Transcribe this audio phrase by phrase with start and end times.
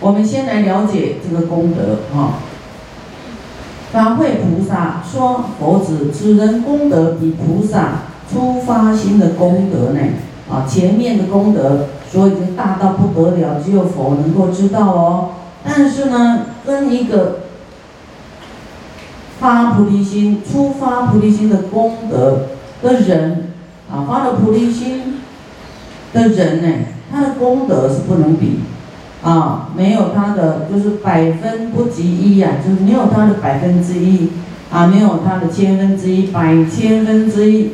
[0.00, 2.38] 我们先来了解这个功德啊。
[3.92, 10.00] 法会菩萨说：“佛子，此人功德比菩萨初发心的功德呢？
[10.50, 15.30] 啊，前面的功德说已经大到不得了，只有佛能够知道哦。
[15.64, 17.40] 但是呢，跟一个
[19.40, 22.48] 发菩提心、初发菩提心的功德
[22.82, 23.52] 的人
[23.90, 25.20] 啊，发了菩提心
[26.12, 28.60] 的人呢，他的功德是不能比。”
[29.22, 34.28] 啊，没有他的就是百分不及一呀，就是没有他的百分之一，
[34.70, 37.70] 啊，没有他的千分之一，百千分之一，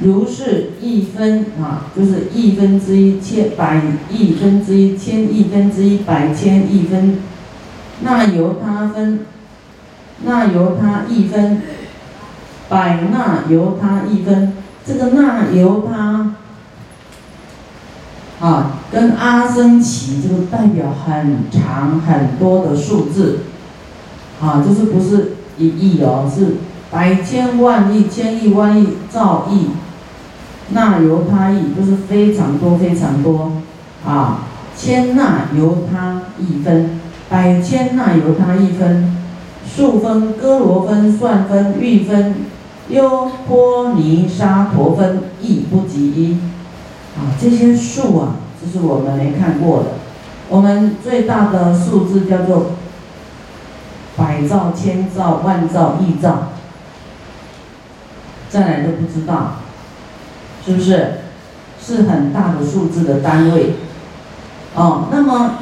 [0.00, 7.18] 如是亿分啊，就是亿分之一，千百亿分之一，千亿分之一，百千亿分，
[8.00, 9.20] 那由他分，
[10.24, 11.62] 那由他一分，
[12.68, 16.34] 百那由他一分，这个那由他。
[18.38, 23.38] 啊，跟阿僧祇这个代表很长很多的数字，
[24.42, 26.56] 啊，就是不是一亿哦，是
[26.90, 29.68] 百千万亿、千亿万亿兆亿，
[30.70, 33.52] 那由他亿就是非常多非常多，
[34.04, 34.40] 啊，
[34.76, 39.16] 千那由他亿分，百千那由他亿分，
[39.66, 42.34] 数分、哥罗分、算分、玉分、
[42.90, 46.36] 优波尼沙陀分，亦不及一。
[47.16, 49.90] 啊，这些数啊，这是我们没看过的。
[50.48, 52.72] 我们最大的数字叫做
[54.16, 56.48] 百兆、千兆、万兆、亿兆，
[58.48, 59.56] 再来都不知道，
[60.64, 61.20] 是不是？
[61.80, 63.74] 是很大的数字的单位。
[64.74, 65.58] 哦，那么，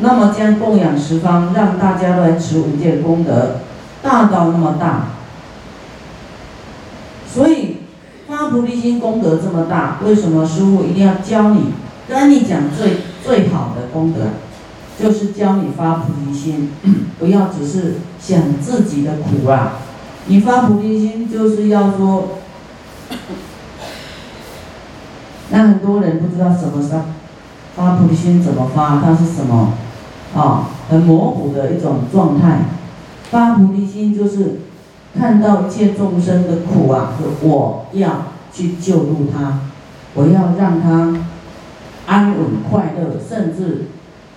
[0.00, 3.60] 那么将供养十方，让大家来持五戒功德，
[4.02, 5.08] 大到那么大，
[7.32, 7.67] 所以。
[8.38, 11.72] 发菩提心功德这么大，为什么师傅一定要教你？
[12.08, 14.20] 跟你讲最最好的功德，
[14.96, 16.70] 就是教你发菩提心，
[17.18, 19.78] 不要只是想自己的苦啊！
[20.28, 22.38] 你发菩提心就是要说，
[25.50, 26.90] 那很多人不知道什么是
[27.74, 29.72] 发菩提心怎么发，它是什么？
[30.36, 32.60] 啊，很模糊的一种状态。
[33.32, 34.60] 发菩提心就是。
[35.18, 39.60] 看到一切众生的苦啊，我要去救助他，
[40.14, 41.14] 我要让他
[42.06, 43.86] 安稳快乐，甚至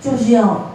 [0.00, 0.72] 就是要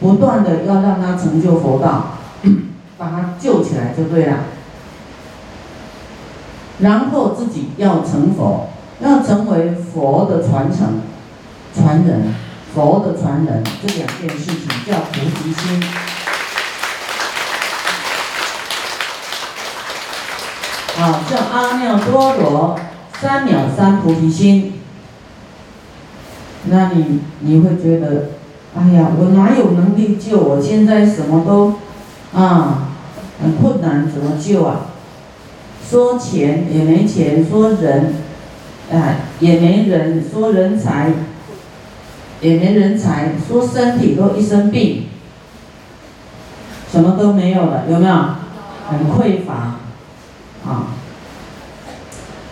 [0.00, 2.18] 不断的要让他成就佛道，
[2.98, 4.38] 把他救起来就对了。
[6.80, 8.68] 然后自己要成佛，
[9.00, 11.02] 要成为佛的传承
[11.74, 12.34] 传人，
[12.74, 15.82] 佛的传人，这两件事情叫菩提心。
[21.00, 22.78] 啊，像阿耨多罗
[23.20, 24.74] 三藐三菩提心。
[26.66, 28.30] 那你你会觉得，
[28.76, 30.38] 哎呀，我哪有能力救？
[30.38, 31.74] 我现在什么都
[32.32, 32.88] 啊
[33.42, 34.86] 很困难，怎么救啊？
[35.88, 38.14] 说钱也没钱，说人
[38.90, 41.12] 啊也没人，说人才
[42.40, 45.06] 也没人才，说身体都一身病，
[46.90, 48.14] 什么都没有了，有没有？
[48.88, 49.80] 很匮乏。
[50.66, 50.96] 啊，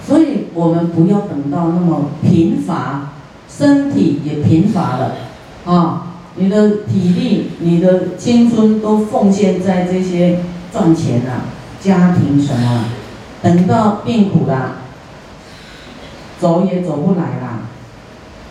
[0.06, 3.12] 所以我们不要等到那么贫乏，
[3.48, 5.14] 身体也贫乏了，
[5.64, 10.40] 啊，你的体力、你的青春都奉献在这些
[10.70, 11.48] 赚钱啊、
[11.80, 12.84] 家庭什么，
[13.40, 14.76] 等到病苦了，
[16.38, 17.60] 走也走不来啦，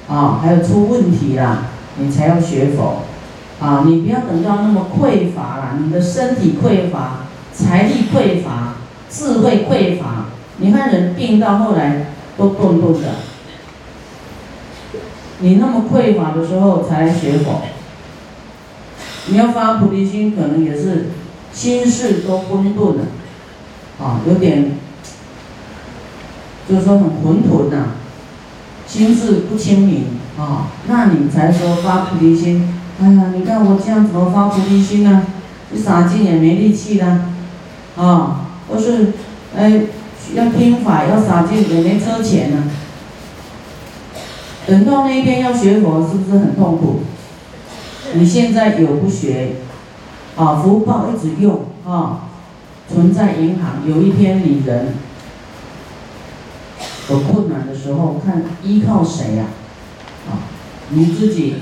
[0.08, 1.66] 啊，还有出问题啦，
[1.98, 3.04] 你才要学佛，
[3.60, 8.71] 啊，你不要等到那么匮乏了，你的身体匮乏，财力匮乏。
[9.12, 10.28] 智慧匮乏，
[10.58, 13.10] 你看人病到后来都顿顿的。
[15.40, 17.64] 你那么匮乏的时候才学佛，
[19.28, 21.08] 你要发菩提心，可能也是
[21.52, 23.04] 心事都混沌了，
[24.00, 24.72] 啊，有点，
[26.70, 27.88] 就是说很混沌呐，
[28.88, 30.06] 心事不清明
[30.38, 32.78] 啊，那你才说发菩提心。
[33.02, 35.26] 哎呀，你看我这样怎么发菩提心呢？
[35.72, 37.26] 你洒劲也没力气了，
[37.97, 38.47] 啊。
[38.72, 39.14] 都是，
[39.56, 39.82] 哎，
[40.34, 42.64] 要听法，要洒劲，也没车钱呢。
[44.66, 47.02] 等到那一天要学佛，是不是很痛苦？
[48.14, 49.56] 你现在有不学，
[50.38, 52.29] 啊，福报一直用啊，
[52.91, 53.82] 存在银行。
[53.85, 54.94] 有一天你人
[57.09, 59.46] 有困难的时候，看依靠谁呀？
[60.29, 60.47] 啊，
[60.90, 61.56] 你自己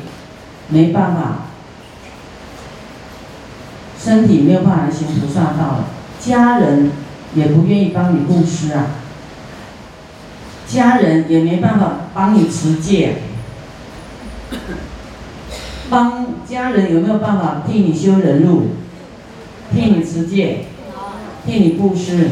[0.67, 1.45] 没办法，
[3.99, 5.85] 身体没有办法行菩萨道了。
[6.19, 6.91] 家人
[7.35, 8.87] 也不愿意帮你布施啊，
[10.67, 13.17] 家人也没办法帮你持戒，
[15.89, 18.67] 帮家人有没有办法替你修人路？
[19.73, 20.65] 替你持戒？
[21.45, 22.29] 替你布施？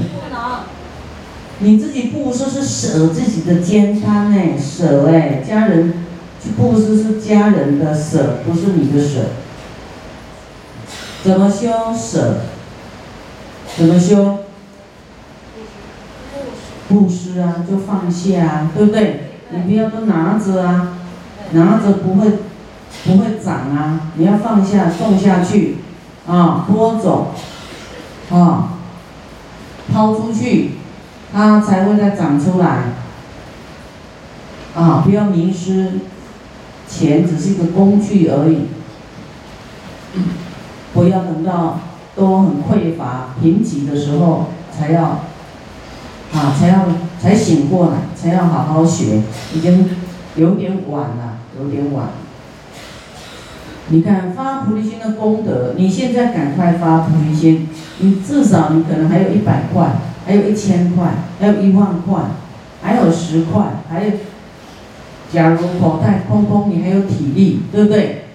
[1.59, 5.93] 你自己布施是舍自己的肩摊呢，舍哎，家人
[6.43, 9.29] 去布施是家人的舍，不是你的舍。
[11.23, 11.67] 怎么修
[11.97, 12.41] 舍？
[13.77, 14.39] 怎么修？
[16.89, 19.29] 布施啊，就放下啊，对不对？
[19.51, 20.97] 你不要都拿着啊，
[21.51, 22.31] 拿着不会
[23.05, 25.77] 不会长啊，你要放下，种下去，
[26.25, 27.27] 啊，播种，
[28.31, 28.73] 啊，
[29.93, 30.71] 抛出去，
[31.31, 32.79] 它才会再长出来。
[34.75, 35.99] 啊，不要迷失，
[36.87, 38.67] 钱只是一个工具而已，
[40.93, 41.79] 不要等到
[42.17, 44.47] 都很匮乏、贫瘠的时候
[44.77, 45.19] 才要。
[46.33, 46.85] 啊，才要
[47.21, 49.21] 才醒过来，才要好好学，
[49.53, 49.89] 已经
[50.35, 52.09] 有点晚了，有点晚。
[53.87, 57.69] 你看发菩提心的功德，你现在赶快发菩提心，
[57.99, 59.93] 你至少你可能还有一百块，
[60.25, 62.23] 还有一千块，还有一万块，
[62.81, 64.11] 还有十块，还有，
[65.31, 68.26] 假如口袋空空，你还有体力，对不对？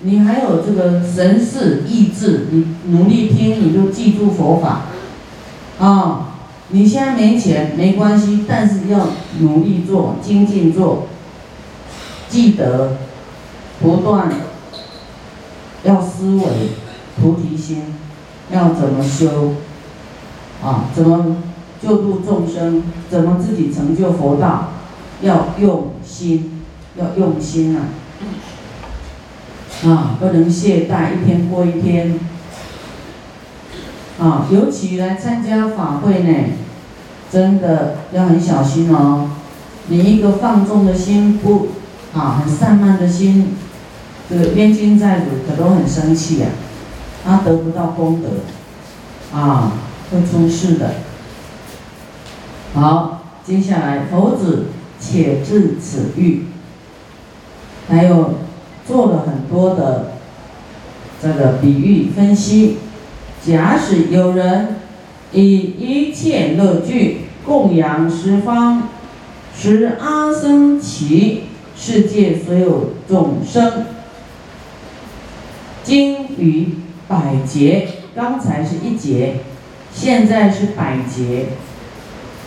[0.00, 4.82] 你还有这个神识意志，你努力听，你就记住佛法，
[5.78, 6.30] 啊。
[6.70, 9.08] 你现在没钱没关系，但是要
[9.38, 11.06] 努力做，精进做，
[12.28, 12.96] 记得
[13.80, 14.32] 不断
[15.84, 16.42] 要思维
[17.20, 17.94] 菩提心，
[18.50, 19.52] 要怎么修
[20.62, 20.86] 啊？
[20.94, 21.36] 怎么
[21.80, 22.82] 救度众生？
[23.10, 24.70] 怎么自己成就佛道？
[25.20, 26.62] 要用心，
[26.96, 27.82] 要用心啊！
[29.86, 32.18] 啊，不能懈怠，一天过一天。
[34.18, 36.50] 啊，尤其来参加法会呢，
[37.30, 39.30] 真的要很小心哦。
[39.88, 41.68] 你一个放纵的心不，
[42.14, 43.56] 啊，很散漫的心，
[44.30, 46.46] 这个冤亲债主可都很生气呀，
[47.24, 49.72] 他得不到功德，啊，
[50.10, 50.94] 会出事的。
[52.72, 54.66] 好，接下来佛子
[55.00, 56.46] 且至此欲，
[57.88, 58.34] 还有
[58.86, 60.12] 做了很多的
[61.22, 62.78] 这个比喻分析。
[63.44, 64.76] 假使有人
[65.32, 68.88] 以一切乐具供养十方，
[69.54, 71.40] 十阿僧祇
[71.76, 73.84] 世界所有众生，
[75.82, 76.68] 经于
[77.06, 79.40] 百劫，刚才是一劫，
[79.92, 81.48] 现在是百劫，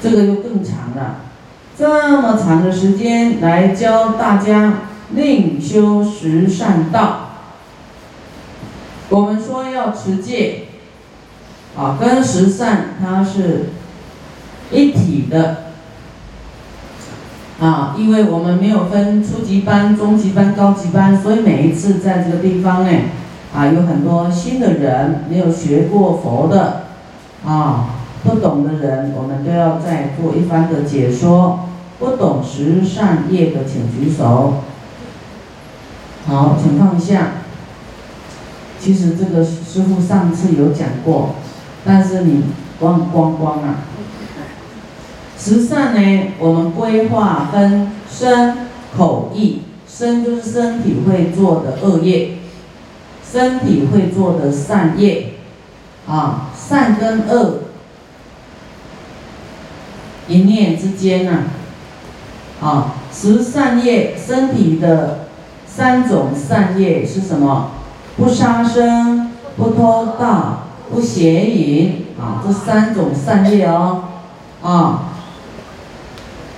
[0.02, 1.18] 这个就更长了。
[1.78, 4.74] 这么长的时间来教大家
[5.12, 7.30] 另修十善道，
[9.10, 10.64] 我们说要持戒。
[11.78, 13.70] 啊，跟十善它是
[14.72, 15.66] 一体的
[17.60, 22.90] 啊，因为我们没有分初级班、中级班、高级班，所以每一次在这个地方呢，
[23.56, 26.88] 啊，有很多新的人没有学过佛的
[27.46, 27.90] 啊，
[28.24, 31.60] 不懂的人，我们都要再做一番的解说。
[32.00, 34.64] 不懂十善业的，请举手。
[36.28, 37.32] 好，请放下。
[38.80, 41.36] 其实这个师傅上次有讲过。
[41.86, 42.44] 但是你
[42.82, 43.76] 忘光光啊！
[45.40, 48.58] 十善呢，我们规划分身、
[48.96, 49.62] 口、意。
[49.90, 52.38] 身就是身体会做的恶业，
[53.26, 55.34] 身体会做的善业，
[56.06, 57.62] 啊，善跟恶
[60.28, 61.46] 一念之间呢，
[62.62, 65.27] 啊，十善业，身体的
[65.78, 67.70] 三种善业是什么？
[68.18, 70.64] 不杀生，不偷盗。
[70.90, 74.06] 不邪淫啊，这三种善业哦，
[74.64, 75.10] 啊，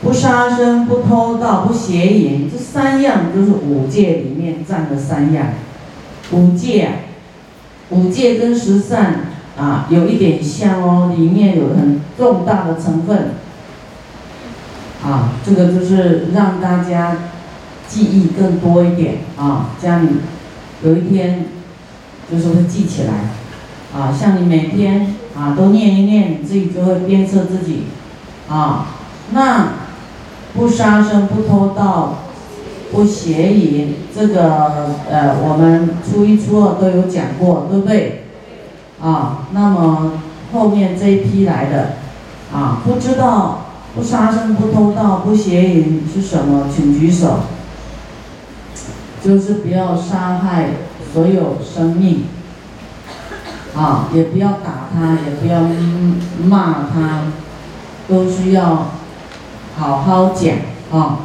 [0.03, 5.47] 不杀生、不偷盗、不邪淫，这三样就是五戒里面占了三样。
[6.31, 6.91] 五戒，
[7.89, 9.15] 五戒跟十善
[9.57, 13.31] 啊有一点像哦，里面有很重大的成分。
[15.03, 17.17] 啊，这个就是让大家
[17.89, 20.19] 记忆更多一点啊，这样你
[20.88, 21.46] 有一天
[22.31, 23.13] 就是会记起来。
[23.91, 27.86] 啊，像你每天啊都念一念，你自己就会鞭策自己，
[28.48, 28.86] 啊，
[29.31, 29.69] 那
[30.53, 32.19] 不杀生、不偷盗、
[32.91, 38.25] 不邪淫，这个呃，我们初一、初二都有讲过，对不对？
[39.01, 40.12] 啊，那么
[40.53, 41.93] 后面这一批来的，
[42.53, 43.65] 啊，不知道
[43.96, 47.39] 不杀生、不偷盗、不邪淫是什么，请举手。
[49.23, 50.69] 就是不要杀害
[51.13, 52.25] 所有生命。
[53.75, 55.61] 啊，也不要打他，也不要
[56.43, 57.21] 骂他，
[58.07, 58.88] 都需要
[59.77, 60.57] 好好讲
[60.91, 61.19] 啊。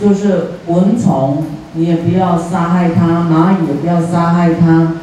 [0.00, 4.94] 就是蚊虫，你也不要杀害它；蚂蚁也不要杀害它，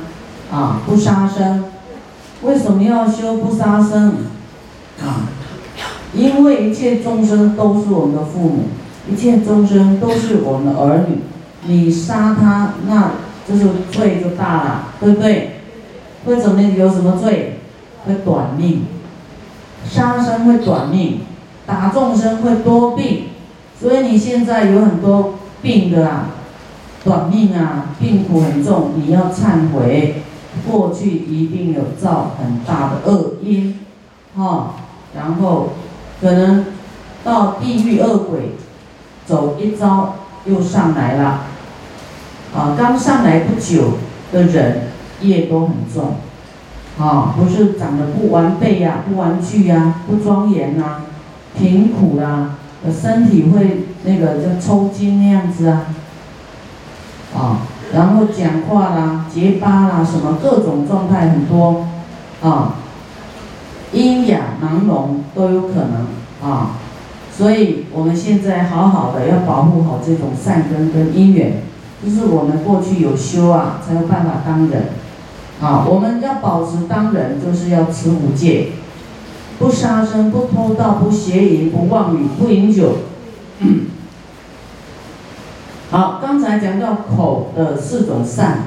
[0.50, 1.66] 啊，不杀生。
[2.44, 4.16] 为什么要修不杀生？
[5.04, 5.28] 啊，
[6.14, 8.64] 因为一切众生都是我们的父母，
[9.10, 11.20] 一切众生都是我们的儿女。
[11.68, 13.12] 你杀他，那
[13.48, 15.52] 就是罪就大了，对不对？
[16.26, 17.60] 会怎么有什么罪？
[18.06, 18.86] 会短命。
[19.88, 21.20] 杀生会短命，
[21.66, 23.26] 打众生会多病。
[23.80, 26.30] 所以你现在有很多病的啊，
[27.04, 30.24] 短命啊，病苦很重，你要忏悔。
[30.70, 33.78] 过去一定有造很大的恶因，
[34.38, 34.76] 哈，
[35.14, 35.74] 然后
[36.22, 36.68] 可能
[37.26, 38.52] 到地狱恶鬼
[39.26, 40.16] 走一遭
[40.46, 41.42] 又上来了，
[42.56, 43.98] 啊，刚上来不久
[44.32, 44.90] 的人
[45.22, 46.16] 业都很重，
[47.00, 51.02] 啊，不是长得不完备呀，不玩具呀，不庄严呐，
[51.58, 52.56] 贫苦啦，
[52.92, 55.82] 身体会那个叫抽筋那样子啊，
[57.36, 57.58] 啊。
[57.94, 61.86] 然后讲话啦、结巴啦，什么各种状态很多，
[62.42, 62.76] 啊，
[63.94, 66.08] 阴哑难容都有可能。
[66.44, 66.72] 啊，
[67.38, 71.64] 所以我们现在好好的要保护好这种善根跟因缘，
[72.02, 74.84] 就是我们过去有修啊，才有办法当人，
[75.62, 78.68] 啊，我们要保持当人，就是要持五戒，
[79.60, 83.00] 不杀生、不偷盗、不邪淫、不妄语、不饮酒。
[85.92, 88.60] 好，刚才讲到口的四种善，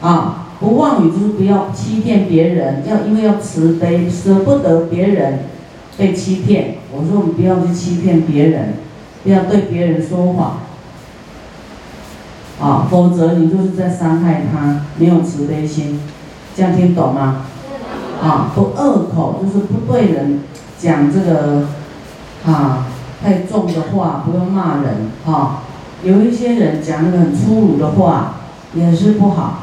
[0.00, 5.40] 啊，不妄语就是不要欺骗别人，要因为要慈悲，舍不得别人
[5.96, 6.76] 被欺骗。
[6.92, 8.74] 我说我们不要去欺骗别人，
[9.22, 10.58] 不要对别人说谎，
[12.60, 16.00] 啊，否则你就是在伤害他，没有慈悲心，
[16.56, 17.46] 这样听懂吗？
[18.22, 20.40] 啊，不恶口就是不对人
[20.78, 21.68] 讲这个
[22.46, 22.86] 啊
[23.22, 25.62] 太重的话，不用骂人，啊。
[26.02, 28.34] 有一些人讲那个很粗鲁的话，
[28.74, 29.62] 也是不好，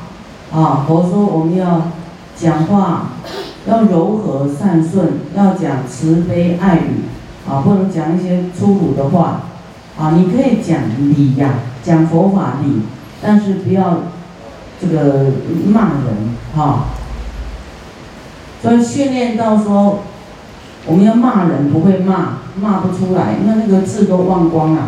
[0.52, 1.84] 啊，佛说我们要
[2.36, 3.11] 讲话
[3.68, 7.04] 要柔和善顺，要讲慈悲爱语，
[7.48, 9.44] 啊，不能讲一些粗鲁的话，
[10.00, 12.82] 啊，你可以讲理呀，讲佛法理，
[13.22, 14.00] 但是不要
[14.82, 15.32] 这个
[15.68, 16.86] 骂人，哈。
[18.64, 20.00] 所以训练到说，
[20.86, 24.88] 我们要骂人不会骂，骂不出来，那那个字都忘光了。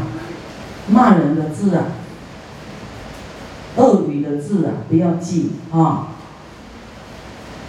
[0.87, 1.85] 骂人的字啊，
[3.77, 6.07] 恶语的字啊，不要记啊。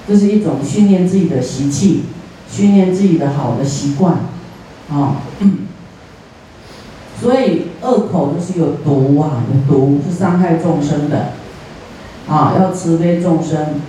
[0.06, 2.04] 这是一种训练自己的习气，
[2.50, 4.18] 训练自己的好的习惯，
[4.90, 5.22] 啊。
[7.20, 11.32] 所以恶口就是有毒啊，有毒是伤害众生的，
[12.28, 13.80] 啊，要慈悲众生，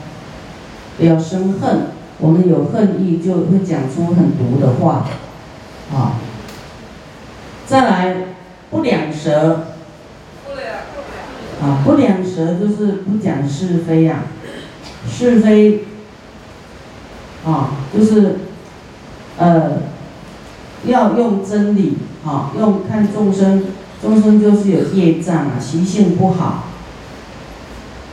[0.98, 1.88] 不要生恨。
[2.19, 5.05] 我们有恨意就会讲出很毒的话，
[5.93, 6.13] 啊。
[7.65, 8.15] 再来。
[8.72, 9.67] 不两舌，
[11.62, 14.24] 啊，不两舌就是不讲是非呀，
[15.10, 15.86] 是非，
[17.46, 18.40] 啊，就是，
[19.38, 19.84] 呃，
[20.86, 23.64] 要用真理，啊，用看众生，
[24.02, 26.66] 众生就是有业障啊，习性不好，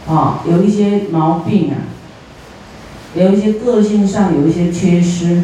[0.07, 1.89] 啊，有一些毛病啊，
[3.15, 5.43] 有一些个性上有一些缺失，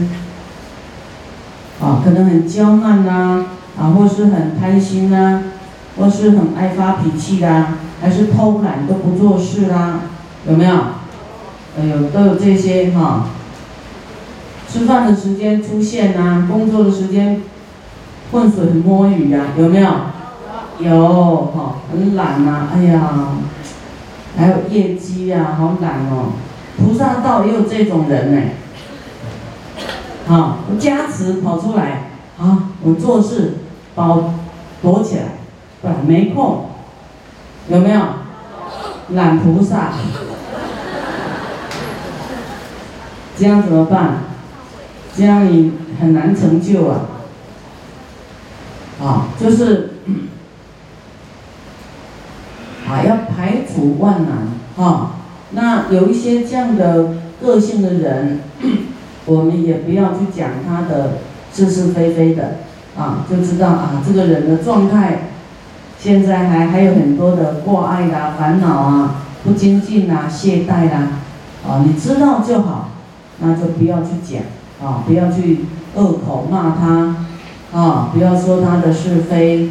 [1.80, 3.46] 啊，可能很娇慢呐。
[3.80, 5.40] 啊，或是很贪心呐，
[5.96, 10.00] 或是很爱发脾气啦，还是偷懒都不做事啦，
[10.48, 10.74] 有没有？
[11.78, 13.26] 哎呦，都有这些哈。
[14.70, 17.42] 吃饭的时间出现呐，工作的时间
[18.30, 19.90] 浑水摸鱼呀，有没有？
[20.80, 23.30] 有哈，很懒呐，哎呀，
[24.36, 26.32] 还有业绩呀，好懒哦。
[26.76, 28.42] 菩萨道也有这种人呢。
[30.26, 33.54] 好，加持跑出来，啊，我做事。
[33.94, 34.32] 包
[34.80, 35.22] 躲起来，
[35.82, 36.66] 不然没空，
[37.68, 38.00] 有没有？
[39.08, 39.90] 懒菩萨，
[43.36, 44.18] 这样怎么办？
[45.18, 47.00] 这样你很难成就啊！
[49.02, 49.94] 啊，就是
[52.88, 55.16] 啊，要排除万难啊。
[55.50, 58.42] 那有一些这样的个性的人，
[59.26, 61.14] 我们也不要去讲他的
[61.52, 62.58] 是是非非的。
[62.96, 65.30] 啊，就知道啊，这个人的状态，
[65.98, 71.08] 现在还还有很多的挂碍啦、烦恼啊、不精进啦、懈怠啦，
[71.66, 72.90] 啊，你知道就好，
[73.40, 74.42] 那就不要去讲
[74.82, 79.70] 啊，不要去恶口骂他，啊，不要说他的是非，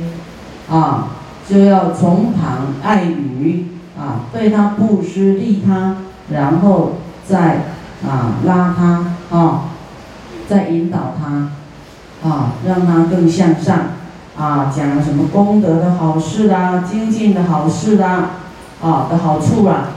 [0.69, 1.09] 啊，
[1.49, 5.97] 就要从旁爱语，啊，对他布施利他，
[6.29, 6.93] 然后
[7.25, 7.65] 再
[8.05, 9.61] 啊拉他，啊，
[10.47, 11.49] 再引导他。
[12.27, 13.77] 啊，让他更向上，
[14.35, 18.31] 啊，讲什么功德的好事啦，精进的好事啦，
[18.81, 19.89] 啊的好处啦，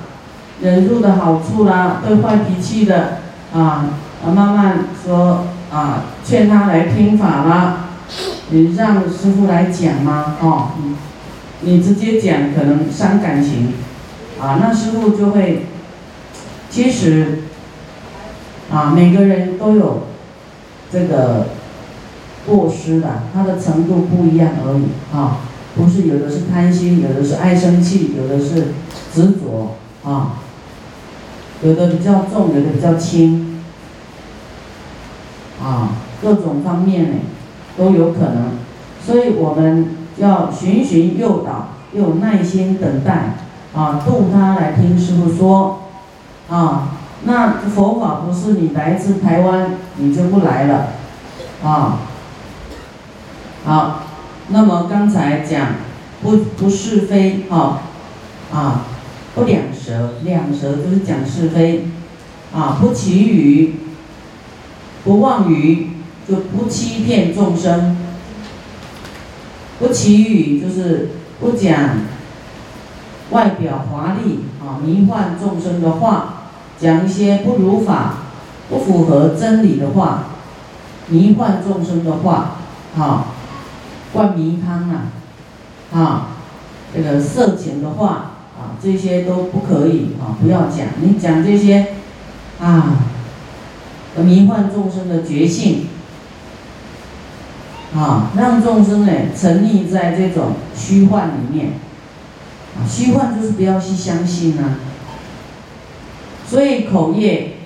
[0.61, 3.21] 忍辱的好处啦，对坏脾气的
[3.55, 3.87] 啊，
[4.25, 7.91] 啊慢慢说啊，劝他来听法啦，
[8.51, 10.37] 你让师傅来讲吗？
[10.41, 10.71] 哦，
[11.63, 13.75] 你你直接讲可能伤感情，
[14.41, 15.67] 啊，那师傅就会，
[16.69, 17.45] 其实，
[18.73, 20.05] 啊每个人都有
[20.93, 21.47] 这个。
[22.47, 24.85] 过失的，他的程度不一样而已
[25.15, 25.41] 啊，
[25.77, 28.69] 不是有的是贪心，有的是爱生气，有的是
[29.15, 30.39] 执着啊，
[31.63, 33.50] 有的比较重，有的比较轻，
[35.63, 35.91] 啊，
[36.23, 37.17] 各种方面呢
[37.77, 38.53] 都有可能，
[39.05, 43.37] 所以我们要循循诱导，又耐心等待
[43.75, 45.79] 啊，度他来听师傅说。
[46.49, 46.89] 啊，
[47.23, 50.89] 那佛法不是你来自台湾你就不来了。
[51.63, 52.01] 啊。
[53.65, 54.01] 好，
[54.49, 55.69] 那么刚才讲
[56.23, 57.83] 不不是非，啊，
[58.53, 58.83] 啊，
[59.37, 61.85] 不两舌，两舌就是讲是非，
[62.53, 63.77] 啊，不绮语，
[65.05, 65.91] 不妄语，
[66.29, 67.97] 就不欺骗众生，
[69.79, 72.01] 不绮语就是不讲
[73.31, 76.35] 外表华丽啊迷幻众生的话，
[76.81, 78.15] 讲一些不如法、
[78.69, 80.25] 不符合真理的话，
[81.09, 82.57] 迷幻众生的话，
[82.99, 83.27] 啊。
[84.13, 85.07] 灌迷汤啊，
[85.95, 86.27] 啊，
[86.93, 90.89] 这个色情的话啊，这些都不可以啊，不要讲。
[91.01, 91.93] 你讲这些
[92.61, 92.97] 啊，
[94.23, 95.89] 迷幻众生的觉性
[97.95, 101.73] 啊，让众生呢沉溺在这种虚幻里面，
[102.89, 104.77] 虚幻就是不要去相信啊。
[106.49, 107.57] 所以口业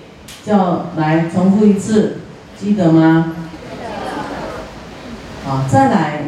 [0.45, 2.17] 叫来重复一次，
[2.59, 3.33] 记得吗？
[5.47, 6.21] 啊，再来。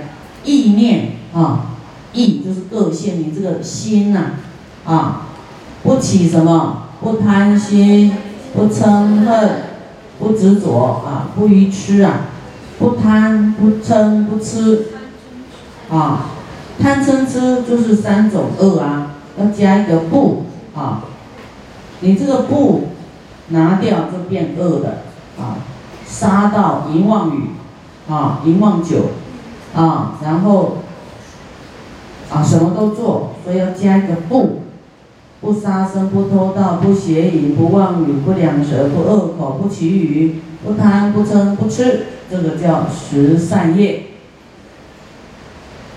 [0.46, 1.76] 意念啊，
[2.14, 4.36] 意就是个性，你这个心呐，
[4.86, 5.28] 啊，
[5.84, 8.14] 不起什么，不贪心，
[8.54, 9.50] 不嗔恨，
[10.20, 12.28] 不执着啊，不愚痴啊，
[12.80, 14.88] 不贪不嗔不痴，
[15.90, 16.26] 啊，
[16.82, 21.04] 贪嗔痴就是三种恶啊，要加一个不啊，
[22.02, 22.90] 你这个不
[23.50, 25.04] 拿掉就变恶的
[25.40, 25.58] 啊，
[26.06, 27.50] 杀到淫妄语
[28.10, 29.10] 啊，淫妄酒。
[29.76, 30.78] 啊，然后
[32.32, 34.57] 啊，什么都做，所以要加一个不，
[35.40, 44.04] 不杀生，不偷盗，不邪淫，不妄语，不两舌，不恶口，不绮语，不贪，不嗔，不痴，这个叫十善业。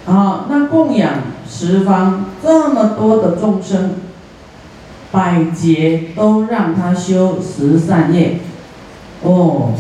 [0.06, 1.14] 啊，那供养
[1.48, 3.94] 十方这么多的众生，
[5.10, 8.40] 百劫都让他修十善业，
[9.22, 9.74] 哦，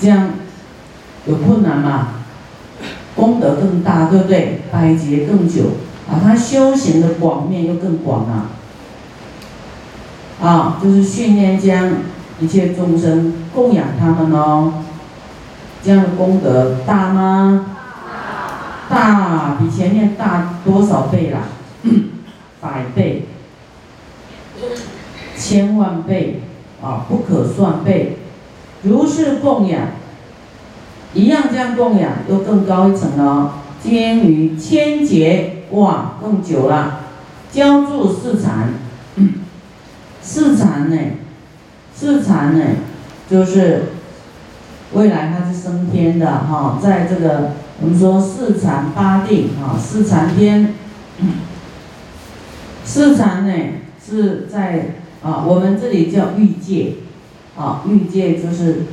[0.00, 0.30] 这样
[1.26, 2.08] 有困难吗？
[3.14, 4.60] 功德更大，对不对？
[4.70, 5.62] 百劫更久，
[6.08, 8.50] 啊，他修行的广面又更广啊，
[10.42, 11.90] 啊，就是训练将
[12.40, 14.72] 一切众生供养他们哦，
[15.82, 17.66] 这样的功德大吗？
[18.88, 21.40] 大，比前面大多少倍啦？
[22.60, 23.26] 百倍，
[25.36, 26.40] 千万倍，
[26.82, 28.16] 啊，不可算倍，
[28.82, 29.82] 如是供养。
[31.14, 33.54] 一样这样供养，又更高一层了。
[33.82, 37.00] 经于千劫，哇，更久了。
[37.52, 38.74] 浇筑四禅，
[40.22, 40.96] 四禅呢？
[41.94, 42.64] 四禅呢？
[43.30, 43.84] 就是
[44.92, 50.74] 未来它是升天的哈，在这个我们说四禅八定啊，四禅天。
[52.84, 53.52] 四禅呢
[54.04, 56.94] 是在啊，我们这里叫欲界，
[57.56, 58.84] 啊，欲界就是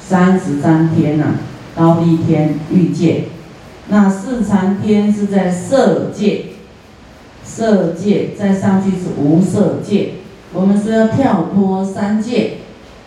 [0.00, 1.26] 三十三天呐。
[1.74, 3.28] 高一天欲界，
[3.92, 6.46] 那四禅天是在色界，
[7.44, 10.12] 色界再上去是无色界。
[10.54, 12.52] 我们说要跳脱三界，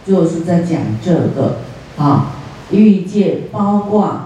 [0.06, 1.58] 就是在讲这个
[1.98, 2.34] 啊。
[2.70, 4.26] 欲界包括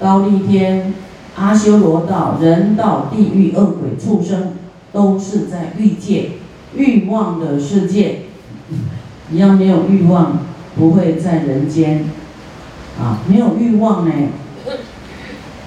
[0.00, 0.92] 高丽天、
[1.36, 4.54] 阿修罗道、人道、地狱、恶鬼、畜生，
[4.92, 6.30] 都是在欲界
[6.74, 8.22] 欲望的世界。
[9.30, 10.38] 你要没有欲望，
[10.76, 12.10] 不会在人间。
[13.00, 14.12] 啊，没有欲望呢，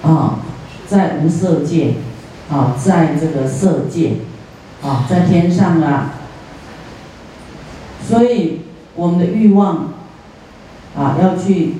[0.02, 0.40] 啊，
[0.86, 1.94] 在无色界，
[2.50, 4.16] 啊，在这个色界，
[4.82, 6.14] 啊，在天上啊，
[8.06, 8.60] 所以
[8.94, 9.92] 我们的欲望，
[10.96, 11.74] 啊，要去，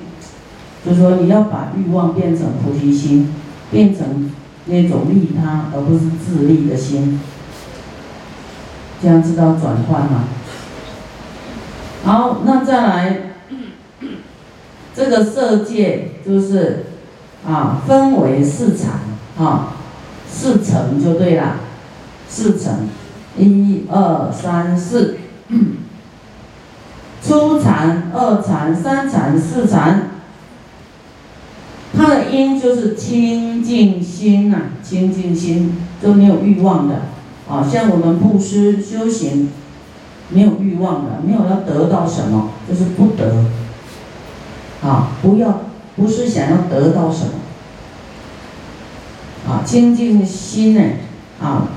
[0.85, 3.33] 就说你要把欲望变成菩提心，
[3.71, 4.31] 变成
[4.65, 7.19] 那种利他而不是自利的心，
[9.01, 10.25] 这样知道转换吗？
[12.03, 13.21] 好，那再来。
[14.93, 16.87] 这个色界就是
[17.47, 18.89] 啊，分为四层，
[19.43, 19.73] 啊，
[20.29, 21.55] 四层就对了，
[22.29, 22.87] 四层，
[23.37, 25.17] 一二三四，
[27.23, 30.09] 初禅、二禅、三禅、四禅，
[31.95, 36.95] 它的因就是清净心呐，清净心就没有欲望的，
[37.49, 39.49] 啊，像我们布施修行，
[40.29, 43.45] 没有欲望的，没有要得到什么，就是不得，
[44.83, 45.61] 啊，不要，
[45.95, 47.31] 不是想要得到什么。
[49.47, 50.81] 啊，清净心呢，
[51.41, 51.67] 啊，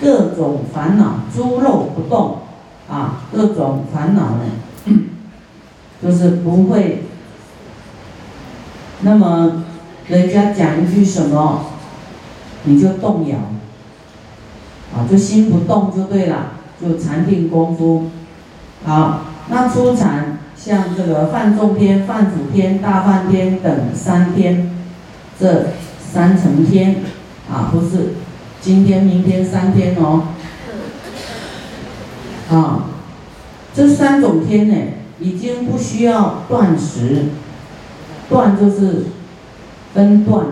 [0.00, 2.38] 各种烦恼诸肉不动，
[2.88, 4.44] 啊，各种烦恼呢，
[6.02, 7.04] 就是不会。
[9.02, 9.64] 那么，
[10.08, 11.66] 人家讲一句什么，
[12.64, 13.36] 你就动摇，
[14.96, 18.10] 啊，就心不动就对了，就禅定功夫。
[18.84, 24.70] 好，那初禅像这个范仲篇、范祖天、大梵天等三天，
[25.38, 25.66] 这。
[26.14, 26.98] 三层天，
[27.50, 28.10] 啊，不是，
[28.60, 30.28] 今天、明天三天哦，
[32.48, 32.84] 啊，
[33.74, 34.76] 这三种天呢，
[35.18, 37.24] 已经不需要断食，
[38.28, 39.06] 断就是
[39.92, 40.46] 分段，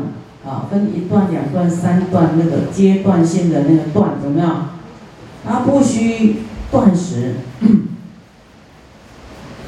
[0.44, 4.70] 啊，分一段、两段、三段那个阶段性的那个段，怎么样？
[5.46, 6.38] 它不需
[6.72, 7.35] 断食，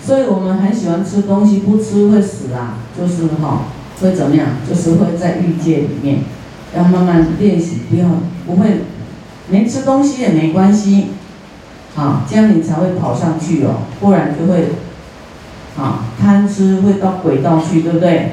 [0.04, 3.62] 所以我们很喜欢吃东西，不吃会死啊，就是哈。
[4.02, 4.48] 会怎么样？
[4.68, 6.18] 就是会在欲界里面，
[6.76, 8.08] 要慢慢练习，不要
[8.44, 8.80] 不会，
[9.50, 11.10] 连吃东西也没关系，
[11.94, 14.70] 啊，这样你才会跑上去哦，不然就会，
[15.78, 18.32] 啊，贪吃会到轨道去，对不对？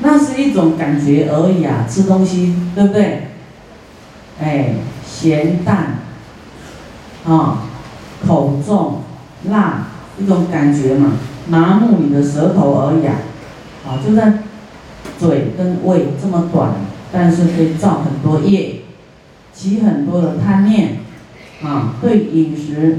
[0.00, 3.28] 那是一种感觉而已啊，吃东西，对不对？
[4.40, 5.98] 哎，咸淡，
[7.26, 7.67] 啊，
[8.26, 9.02] 口重，
[9.50, 11.12] 辣，一种感觉嘛。
[11.48, 14.40] 麻木你的舌头而已啊，就在
[15.18, 16.72] 嘴跟胃这么短，
[17.10, 18.82] 但是可以造很多业，
[19.54, 20.98] 起很多的贪念，
[21.62, 22.98] 啊，对饮食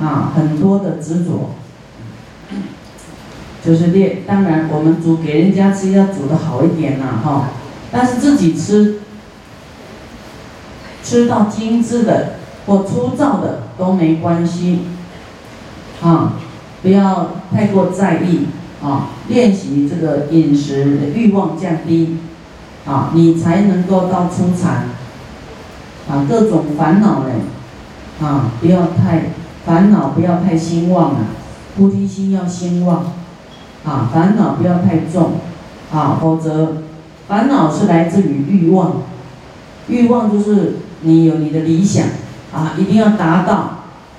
[0.00, 1.50] 啊很多的执着，
[3.62, 4.22] 就是练。
[4.26, 7.50] 当然，我们煮给人家吃要煮的好一点呐，哈，
[7.92, 9.00] 但是自己吃，
[11.02, 14.80] 吃到精致的或粗糙的都没关系，
[16.02, 16.34] 啊。
[16.82, 18.48] 不要太过在意
[18.82, 19.08] 啊！
[19.28, 22.18] 练习这个饮食的欲望降低
[22.86, 24.88] 啊，你才能够到出禅
[26.06, 26.26] 啊。
[26.28, 27.30] 各种烦恼呢
[28.20, 29.30] 啊，不要太
[29.64, 31.20] 烦恼，不要太兴旺啊。
[31.74, 33.06] 菩提心要兴旺
[33.86, 35.36] 啊，烦恼不要太重
[35.90, 36.82] 啊，否则
[37.26, 38.96] 烦恼是来自于欲望。
[39.88, 42.08] 欲望就是你有你的理想
[42.54, 43.54] 啊，一定要达到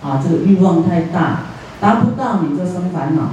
[0.04, 1.38] 啊，这个欲望太大。
[1.80, 3.24] 达不到你就生烦恼。